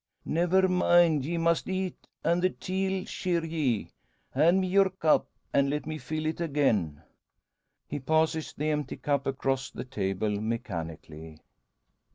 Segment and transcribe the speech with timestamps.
[0.25, 3.91] "Never mind; ye must eat, an' the tea'll cheer ye.
[4.31, 7.03] Hand me your cup, an' let me fill it again."
[7.87, 11.37] He passes the empty cup across the table, mechanically.